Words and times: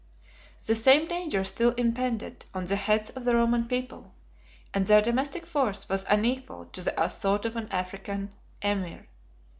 The 0.65 0.73
same 0.75 1.07
danger 1.07 1.43
still 1.43 1.73
impended 1.73 2.45
on 2.55 2.65
the 2.65 2.75
heads 2.75 3.11
of 3.11 3.23
the 3.23 3.35
Roman 3.35 3.65
people; 3.65 4.15
and 4.73 4.87
their 4.87 4.99
domestic 4.99 5.45
force 5.45 5.87
was 5.87 6.05
unequal 6.09 6.65
to 6.73 6.81
the 6.81 6.99
assault 7.03 7.45
of 7.45 7.55
an 7.55 7.71
African 7.71 8.33
emir. 8.63 9.07